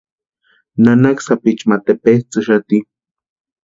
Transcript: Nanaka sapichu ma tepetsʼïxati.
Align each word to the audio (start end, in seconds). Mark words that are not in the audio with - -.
Nanaka 0.83 1.21
sapichu 1.25 1.65
ma 1.69 1.77
tepetsʼïxati. 1.85 2.77